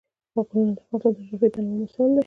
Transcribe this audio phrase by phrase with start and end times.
[0.45, 2.19] غرونه د افغانستان د جغرافیوي تنوع مثال دی.